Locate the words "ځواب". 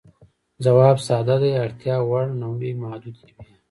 0.65-0.97